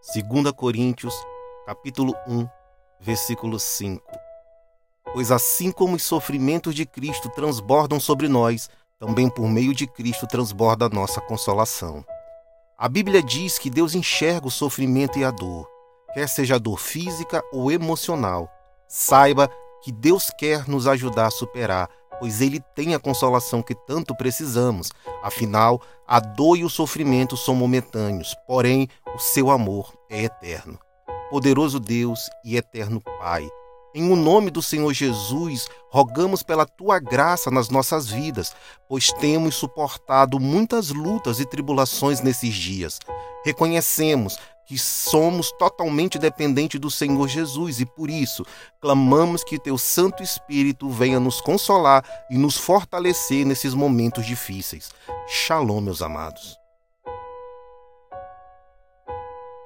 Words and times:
2 0.00 0.52
Coríntios, 0.52 1.12
capítulo 1.66 2.14
1, 2.26 2.48
versículo 3.00 3.58
5. 3.58 4.00
Pois 5.12 5.32
assim 5.32 5.72
como 5.72 5.96
os 5.96 6.04
sofrimentos 6.04 6.72
de 6.72 6.86
Cristo 6.86 7.28
transbordam 7.30 7.98
sobre 7.98 8.28
nós, 8.28 8.70
também 8.96 9.28
por 9.28 9.48
meio 9.48 9.74
de 9.74 9.88
Cristo 9.88 10.24
transborda 10.26 10.86
a 10.86 10.88
nossa 10.88 11.20
consolação. 11.20 12.04
A 12.78 12.88
Bíblia 12.88 13.20
diz 13.20 13.58
que 13.58 13.68
Deus 13.68 13.94
enxerga 13.94 14.46
o 14.46 14.52
sofrimento 14.52 15.18
e 15.18 15.24
a 15.24 15.32
dor, 15.32 15.68
quer 16.14 16.28
seja 16.28 16.54
a 16.54 16.58
dor 16.58 16.78
física 16.78 17.42
ou 17.52 17.70
emocional. 17.72 18.48
Saiba 18.86 19.50
que 19.82 19.90
Deus 19.90 20.30
quer 20.38 20.68
nos 20.68 20.86
ajudar 20.86 21.26
a 21.26 21.32
superar, 21.32 21.90
pois 22.18 22.40
Ele 22.40 22.60
tem 22.74 22.94
a 22.94 22.98
consolação 22.98 23.62
que 23.62 23.74
tanto 23.74 24.14
precisamos. 24.14 24.90
Afinal, 25.22 25.80
a 26.06 26.20
dor 26.20 26.56
e 26.56 26.64
o 26.64 26.70
sofrimento 26.70 27.36
são 27.36 27.54
momentâneos, 27.54 28.34
porém, 28.46 28.88
o 29.14 29.18
seu 29.18 29.50
amor 29.50 29.92
é 30.10 30.24
eterno. 30.24 30.78
Poderoso 31.30 31.78
Deus 31.78 32.28
e 32.44 32.56
eterno 32.56 33.00
Pai, 33.00 33.48
em 33.94 34.12
o 34.12 34.16
nome 34.16 34.50
do 34.50 34.60
Senhor 34.60 34.92
Jesus, 34.92 35.66
rogamos 35.90 36.42
pela 36.42 36.66
tua 36.66 36.98
graça 36.98 37.50
nas 37.50 37.70
nossas 37.70 38.06
vidas, 38.06 38.54
pois 38.86 39.10
temos 39.12 39.56
suportado 39.56 40.38
muitas 40.38 40.90
lutas 40.90 41.40
e 41.40 41.46
tribulações 41.46 42.20
nesses 42.20 42.54
dias. 42.54 43.00
Reconhecemos 43.44 44.38
que 44.68 44.76
somos 44.76 45.50
totalmente 45.52 46.18
dependentes 46.18 46.78
do 46.78 46.90
Senhor 46.90 47.26
Jesus 47.26 47.80
e 47.80 47.86
por 47.86 48.10
isso 48.10 48.44
clamamos 48.82 49.42
que 49.42 49.58
teu 49.58 49.78
Santo 49.78 50.22
Espírito 50.22 50.90
venha 50.90 51.18
nos 51.18 51.40
consolar 51.40 52.04
e 52.30 52.36
nos 52.36 52.58
fortalecer 52.58 53.46
nesses 53.46 53.72
momentos 53.72 54.26
difíceis. 54.26 54.90
Shalom, 55.26 55.80
meus 55.80 56.02
amados. 56.02 56.67